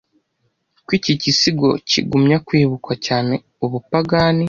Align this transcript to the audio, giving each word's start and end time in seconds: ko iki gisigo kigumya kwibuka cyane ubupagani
ko 0.85 0.91
iki 0.97 1.13
gisigo 1.21 1.69
kigumya 1.89 2.37
kwibuka 2.47 2.91
cyane 3.05 3.33
ubupagani 3.65 4.39